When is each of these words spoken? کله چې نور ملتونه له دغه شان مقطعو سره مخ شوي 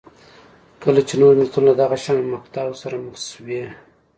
کله 0.83 1.01
چې 1.07 1.13
نور 1.21 1.33
ملتونه 1.41 1.65
له 1.69 1.73
دغه 1.81 1.97
شان 2.03 2.17
مقطعو 2.33 2.73
سره 2.81 2.95
مخ 3.05 3.15
شوي 3.31 3.61